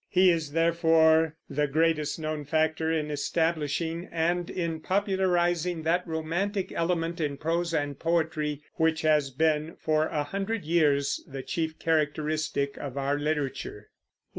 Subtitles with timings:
[0.09, 7.21] He is, therefore, the greatest known factor in establishing and in popularizing that romantic element
[7.21, 12.97] in prose and poetry which has been for a hundred years the chief characteristic of
[12.97, 13.91] our literature.